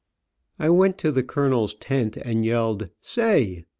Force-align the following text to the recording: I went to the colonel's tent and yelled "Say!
I 0.57 0.71
went 0.71 0.97
to 0.97 1.11
the 1.11 1.21
colonel's 1.21 1.75
tent 1.75 2.17
and 2.17 2.43
yelled 2.43 2.89
"Say! 3.01 3.65